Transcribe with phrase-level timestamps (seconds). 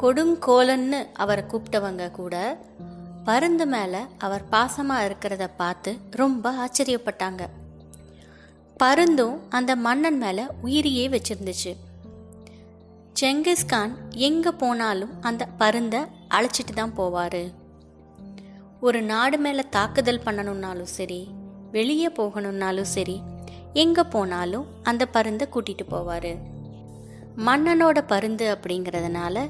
[0.00, 2.34] கொடுங்கோலன்னு அவரை கூப்பிட்டவங்க கூட
[3.24, 7.42] பருந்து மேலே அவர் பாசமாக இருக்கிறத பார்த்து ரொம்ப ஆச்சரியப்பட்டாங்க.
[8.80, 11.72] பருந்தும் அந்த மன்னன் மேலே உயிரியே வச்சிருந்துச்சு.
[13.20, 13.92] செங்கிஸ்கான்
[14.28, 16.00] எங்கே போனாலும் அந்த பருந்தை
[16.36, 17.42] அழைச்சிட்டு தான் போவார்.
[18.80, 21.20] ஒரு நாடு மேலே தாக்குதல் பண்ணணும்னாலும் சரி
[21.70, 23.16] வெளியே போகணும்னாலும் சரி
[23.72, 26.32] எங்கே போனாலும் அந்த பருந்தை கூட்டிகிட்டு போவார்.
[27.46, 29.48] மன்னனோட பருந்து அப்படிங்கிறதுனால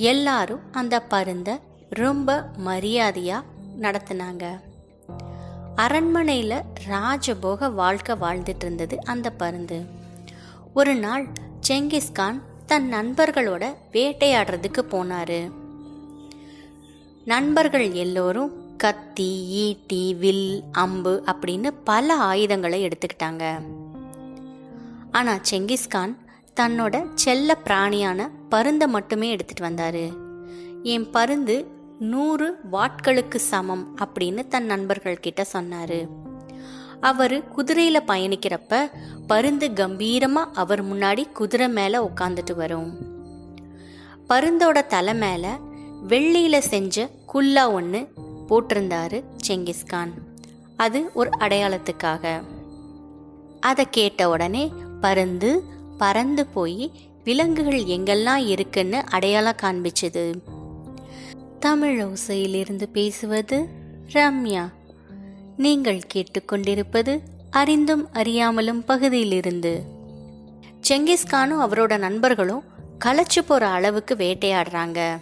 [0.00, 1.58] எல்லாரும் அந்த பருந்தை
[1.90, 3.42] ரொம்ப மரியாதையா
[3.80, 4.60] நடத்தினாங்க.
[5.74, 9.86] அரண்மனையில் ராஜபோக வாழ்க்கை வாழ்ந்துட்டு இருந்தது அந்த பருந்து.
[10.74, 11.28] ஒரு நாள்
[11.68, 15.52] செங்கிஸ்கான் தன் நண்பர்களோட வேட்டையாடுறதுக்கு போனாரு.
[17.24, 23.58] நண்பர்கள் எல்லோரும் கத்தி ஈட்டி வில் அம்பு அப்படின்னு பல ஆயுதங்களை எடுத்துக்கிட்டாங்க.
[25.10, 26.16] ஆனா செங்கிஸ்கான்
[26.60, 30.16] தன்னோட செல்ல பிராணியான பருந்தை மட்டுமே எடுத்துட்டு வந்தாரு.
[30.82, 31.66] என் பருந்து
[31.98, 36.08] நூறு வாட்களுக்கு சமம் அப்படின்னு தன் நண்பர்கள் கிட்ட சொன்னாரு.
[37.00, 38.90] அவர் குதிரையில பயணிக்கிறப்ப
[39.26, 42.98] பருந்து கம்பீரமா அவர் முன்னாடி குதிரை மேல உட்காந்துட்டு வரும்.
[44.28, 45.58] பருந்தோட தலை மேல
[46.08, 48.08] வெள்ளியில செஞ்ச குல்லா ஒன்று
[48.48, 50.12] போட்டிருந்தாரு செங்கிஸ்கான்.
[50.76, 52.42] அது ஒரு அடையாளத்துக்காக.
[53.60, 55.62] அதை கேட்ட உடனே பருந்து
[55.98, 56.92] பறந்து போய்
[57.28, 60.34] விலங்குகள் எங்கெல்லாம் இருக்குன்னு அடையாளம் காண்பிச்சது.
[61.60, 63.68] தமிழ் ஓசையிலிருந்து பேசுவது
[64.12, 64.72] ரம்யா.
[65.56, 67.20] நீங்கள் கேட்டுக்கொண்டிருப்பது
[67.50, 69.82] அறிந்தும் அறியாமலும் பகுதியிலிருந்து.
[70.88, 72.64] செங்கிஸ்கானும் அவரோட நண்பர்களும்
[73.04, 75.20] களைச்சு போற அளவுக்கு வேட்டையாடுறாங்க.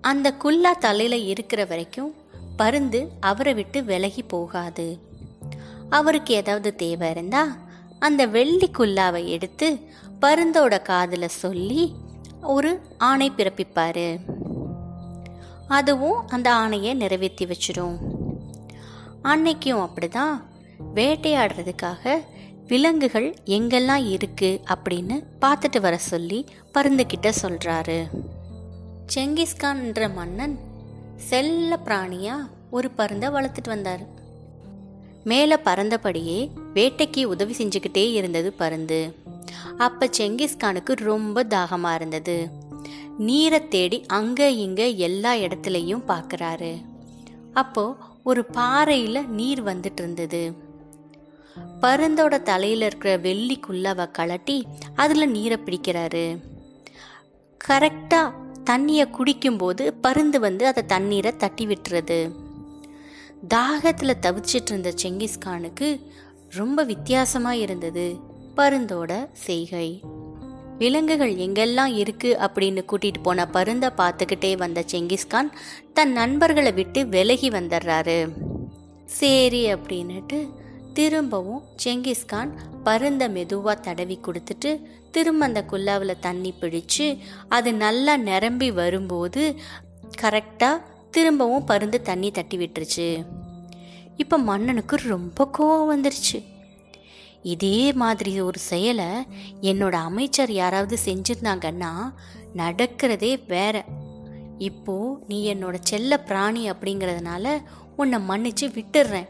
[0.00, 2.14] அந்த குல்லா தலையில இருக்கிற வரைக்கும்
[2.56, 4.98] பருந்து அவரை விட்டு விலகி போகாது.
[5.90, 7.56] அவருக்கு ஏதாவது தேவை இருந்தா
[7.98, 9.78] அந்த வெள்ளி குல்லாவை எடுத்து
[10.20, 11.94] பருந்தோட காதுல சொல்லி
[12.42, 14.18] ஒரு ஆணை பிறப்பிப்பாரு.
[15.68, 17.96] அதுவும் அந்த ஆணையை நிறைவேற்றி வச்சிடும்
[19.22, 20.42] அன்னைக்கும் அப்படிதான்.
[20.94, 22.16] வேட்டையாடுறதுக்காக
[22.66, 28.06] விலங்குகள் எங்கெல்லாம் இருக்கு அப்படின்னு பார்த்துட்டு வர சொல்லி பருந்துக்கிட்ட சொல்றாரு.
[29.14, 30.58] செங்கிஸ்கான்ன்ற மன்னன்
[31.16, 32.34] செல்ல பிராணியா
[32.70, 34.00] ஒரு பருந்தை வளர்த்துட்டு வந்தார்.
[35.24, 39.00] மேலே பறந்தபடியே வேட்டைக்கு உதவி செஞ்சுக்கிட்டே இருந்தது பருந்து.
[39.78, 42.36] அப்ப செங்கிஸ்கானுக்கு ரொம்ப தாகமா இருந்தது.
[43.18, 46.72] நீரை தேடி அங்க இங்க எல்லா இடத்துலையும் பார்க்குறாரு
[47.54, 47.84] அப்போ
[48.24, 50.42] ஒரு பாறையில நீர் வந்துட்டு இருந்தது.
[51.80, 54.56] பருந்தோட தலையில இருக்கிற வெள்ளி குல்லாவை கலட்டி
[54.96, 56.24] அதுல நீரை பிடிக்கிறாரு.
[57.60, 58.20] கரெக்டா
[58.70, 62.18] தண்ணியை குடிக்கும்போது பருந்து வந்து அதை தண்ணீரை தட்டி விட்டுறது
[63.48, 65.88] தாகத்துல தவிச்சிட்டு இருந்த செங்கிஸ்கானுக்கு
[66.50, 68.16] ரொம்ப வித்தியாசமா இருந்தது.
[68.56, 70.00] பருந்தோட செய்கை.
[70.78, 75.50] விலங்குகள் எங்கெல்லாம் இருக்கு அப்படின்னு கூட்டிட்டு போன பருந்தை பார்த்துக்கிட்டே வந்த செங்கிஸ்கான்
[75.92, 78.32] தன் நண்பர்களை விட்டு விலகி வந்துடுறாரு.
[79.04, 80.50] சரி அப்படின்னுட்டு
[80.92, 82.50] திரும்பவும் செங்கிஸ்கான்
[82.84, 89.54] பருந்தை மெதுவாக தடவி கொடுத்துட்டு திரும்ப அந்த குல்லாவில் தண்ணி பிடிச்சு அது நல்லா நிரம்பி வரும்போது
[90.20, 93.24] கரெக்டாக திரும்பவும் பருந்து தண்ணி தட்டி விட்டுருச்சு.
[94.18, 96.38] இப்போ மன்னனுக்கு ரொம்ப கோவம் வந்துருச்சு.
[97.42, 99.10] இதே மாதிரி ஒரு செயலை
[99.62, 101.92] என்னோட அமைச்சர் யாராவது செஞ்சிருந்தாங்கன்னா
[102.56, 103.84] நடக்கிறதே வேற.
[104.58, 104.94] இப்போ
[105.28, 107.46] நீ என்னோட செல்ல பிராணி அப்படிங்கிறதுனால
[107.96, 109.28] உன்னை மன்னிச்சு விட்டுடுறேன்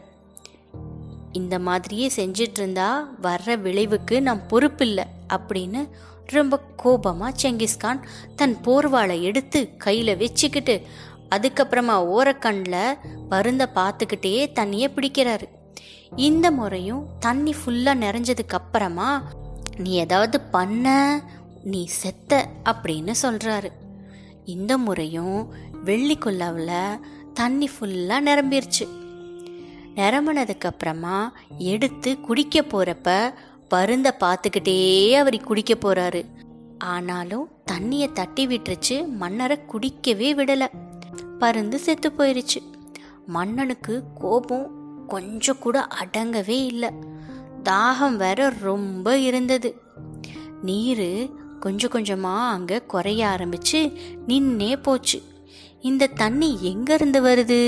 [1.31, 2.87] இந்த மாதிரியே செஞ்சிட்டு இருந்தா
[3.21, 5.81] வர்ற விளைவுக்கு நான் பொறுப்பில்லை அப்படின்னு
[6.25, 8.01] ரொம்ப கோபமாக செங்கிஸ்கான்
[8.35, 10.75] தன் போர்வாளை எடுத்து கையில் வச்சுக்கிட்டு
[11.35, 12.97] அதுக்கப்புறமா ஓரக்கண்ணில்
[13.29, 15.47] பருந்த பார்த்துக்கிட்டே தண்ணியை பிடிக்கிறாரு.
[16.15, 19.09] இந்த முறையும் தண்ணி ஃபுல்லாக நிறைஞ்சதுக்கு அப்புறமா
[19.77, 21.21] நீ ஏதாவது பண்ண
[21.63, 23.69] நீ செத்த அப்படின்னு சொல்கிறாரு
[24.45, 25.53] இந்த முறையும்
[25.83, 26.99] வெள்ளி குல்லாவில்
[27.33, 28.85] தண்ணி ஃபுல்லாக நிரம்பிருச்சு.
[29.95, 33.33] நிரம்பினதுக்கப்புறமா எடுத்து குடிக்க போகிறப்ப
[33.67, 34.77] பருந்த பார்த்துக்கிட்டே
[35.13, 36.21] அவர் குடிக்க போகிறாரு
[36.77, 40.67] ஆனாலும் தண்ணியை தட்டி விட்டுருச்சு மன்னரை குடிக்கவே விடலை.
[41.39, 42.59] பருந்து செத்து போயிருச்சு.
[43.25, 44.67] மன்னனுக்கு கோபம்
[45.07, 46.89] கொஞ்சம் கூட அடங்கவே இல்லை.
[47.63, 49.81] தாகம் வேற ரொம்ப இருந்தது.
[50.61, 51.09] நீர்
[51.59, 53.79] கொஞ்சம் கொஞ்சமாக அங்கே குறைய ஆரம்பிச்சு
[54.27, 55.21] நின்னே போச்சு.
[55.81, 57.61] இந்த தண்ணி எங்கேருந்து வருது?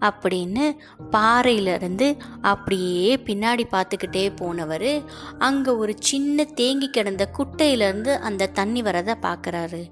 [0.00, 0.64] அப்படின்னு
[1.10, 5.02] பாறையிலிருந்து அப்படியே பின்னாடி பார்த்துக்கிட்டே போனவர்
[5.38, 9.82] அங்கே ஒரு சின்ன தேங்கி கிடந்த குட்டையிலேருந்து அந்த தண்ணி வரதை பார்க்குறாரு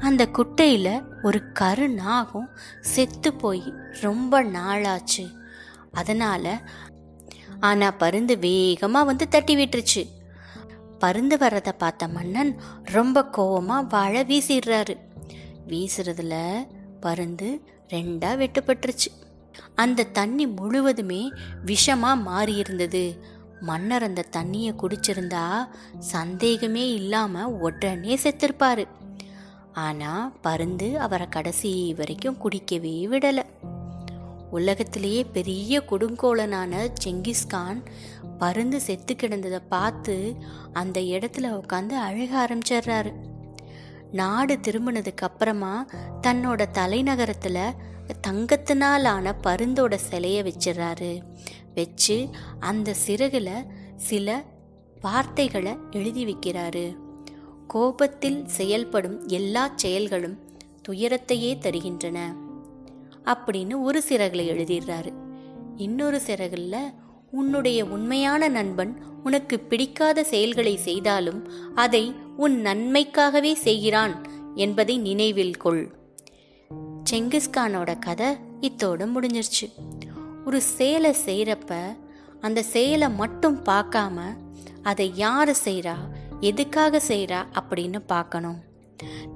[0.00, 2.50] அந்த குட்டையில் ஒரு கரு நாகம்
[2.80, 5.24] செத்து போய் ரொம்ப நாளாச்சு.
[5.92, 6.62] அதனால்
[7.60, 10.06] ஆனால் பருந்து வேகமாக வந்து தட்டி விட்டுருச்சு.
[10.98, 14.96] பருந்து வர்றதை பார்த்த மன்னன் ரொம்ப கோவமாக வாழை வீசிடுறாரு.
[15.66, 16.66] வீசுறதுல
[17.00, 19.08] பருந்து ரெண்டாக வெட்டுப்பட்டுருச்சு.
[19.74, 21.32] அந்த தண்ணி முழுவதுமே
[21.66, 23.22] விஷமாக மாறி இருந்தது
[23.60, 25.66] மன்னர் அந்த தண்ணியை குடிச்சிருந்தா
[25.98, 28.86] சந்தேகமே இல்லாமல் உடனே செத்திருப்பாரு.
[29.74, 33.42] ஆனால் பருந்து அவரை கடைசி வரைக்கும் குடிக்கவே விடலை.
[34.50, 37.82] உலகத்திலேயே பெரிய கொடுங்கோலனான செங்கிஸ்கான்
[38.38, 40.36] பருந்து செத்து கிடந்ததை பார்த்து
[40.72, 43.12] அந்த இடத்துல உட்காந்து அழக ஆரம்பிச்சிடுறாரு.
[44.12, 45.86] நாடு திரும்பினதுக்கு அப்புறமா
[46.22, 47.72] தன்னோட தலைநகரத்துல
[48.26, 51.22] தங்கத்தினாலான பருந்தோட சிலையை வச்சிடறாரு.
[51.74, 52.28] வச்சு
[52.60, 53.66] அந்த சிறகுல
[53.96, 54.44] சில
[55.00, 57.02] வார்த்தைகளை எழுதி வைக்கிறாரு.
[57.66, 60.38] கோபத்தில் செயல்படும் எல்லா செயல்களும்
[60.82, 62.18] துயரத்தையே தருகின்றன.
[63.24, 65.12] அப்படின்னு ஒரு சிறகுல எழுதிடுறாரு.
[65.76, 66.76] இன்னொரு சிறகுல
[67.30, 74.22] உன்னுடைய உண்மையான நண்பன் உனக்கு பிடிக்காத செயல்களை செய்தாலும் அதை உன் நன்மைக்காகவே செய்கிறான்
[74.54, 75.94] என்பதை நினைவில் கொள்.
[77.10, 79.72] செங்கிஸ்கானோட கதை இத்தோட முடிஞ்சிருச்சு.
[80.46, 81.96] ஒரு செயலை செய்கிறப்ப
[82.40, 84.20] அந்த செயலை மட்டும் பார்க்காம
[84.82, 85.94] அதை யார் செய்கிறா
[86.40, 88.62] எதுக்காக செய்கிறா அப்படின்னு பார்க்கணும்.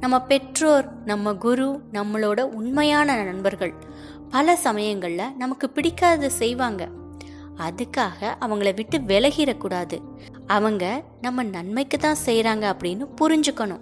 [0.00, 3.74] நம்ம பெற்றோர் நம்ம குரு நம்மளோட உண்மையான நண்பர்கள்
[4.30, 6.88] பல சமயங்களில் நமக்கு பிடிக்காததை செய்வாங்க.
[7.56, 10.00] அதுக்காக அவங்கள விட்டு விலகிடக்கூடாது.
[10.46, 13.80] அவங்க நம்ம நன்மைக்கு தான் செய்கிறாங்க அப்படின்னு புரிஞ்சுக்கணும்.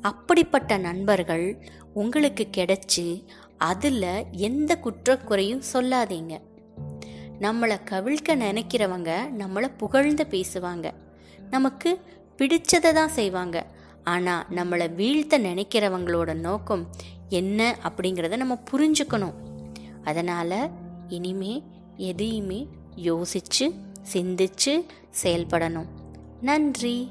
[0.00, 1.64] அப்படிப்பட்ட நண்பர்கள்
[1.94, 3.24] உங்களுக்கு கிடைச்சி
[3.56, 6.38] அதில் எந்த குற்றக்குறையும் சொல்லாதீங்க.
[7.40, 10.90] நம்மளை கவிழ்க்க நினைக்கிறவங்க நம்மளை புகழ்ந்து பேசுவாங்க.
[11.50, 12.00] நமக்கு
[12.38, 13.66] பிடிச்சதை தான் செய்வாங்க.
[14.04, 16.90] ஆனால் நம்மளை வீழ்த்த நினைக்கிறவங்களோட நோக்கம்
[17.28, 19.34] என்ன அப்படிங்கிறத நம்ம புரிஞ்சுக்கணும்.
[20.04, 20.70] அதனால்
[21.08, 21.62] இனிமே
[21.96, 22.66] எதையுமே
[22.96, 23.74] யோசிச்சு
[24.12, 24.84] சிந்திச்சு
[25.22, 25.88] செயல்படணும்.
[26.40, 27.10] நன்றி.